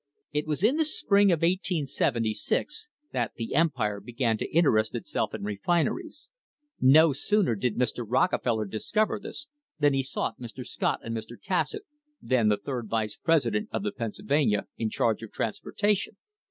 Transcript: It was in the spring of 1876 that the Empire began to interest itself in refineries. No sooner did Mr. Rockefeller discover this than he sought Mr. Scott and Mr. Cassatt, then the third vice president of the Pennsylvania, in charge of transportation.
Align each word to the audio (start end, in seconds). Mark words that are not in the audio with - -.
It 0.31 0.47
was 0.47 0.63
in 0.63 0.77
the 0.77 0.83
spring 0.85 1.31
of 1.31 1.43
1876 1.43 2.89
that 3.13 3.33
the 3.35 3.53
Empire 3.53 3.99
began 3.99 4.35
to 4.39 4.49
interest 4.49 4.95
itself 4.95 5.35
in 5.35 5.43
refineries. 5.43 6.31
No 6.79 7.13
sooner 7.13 7.53
did 7.53 7.75
Mr. 7.77 8.03
Rockefeller 8.07 8.65
discover 8.65 9.19
this 9.19 9.47
than 9.79 9.93
he 9.93 10.01
sought 10.01 10.39
Mr. 10.41 10.65
Scott 10.65 11.01
and 11.03 11.15
Mr. 11.15 11.39
Cassatt, 11.39 11.83
then 12.19 12.47
the 12.49 12.57
third 12.57 12.89
vice 12.89 13.15
president 13.15 13.69
of 13.71 13.83
the 13.83 13.91
Pennsylvania, 13.91 14.65
in 14.75 14.89
charge 14.89 15.21
of 15.21 15.31
transportation. 15.31 16.17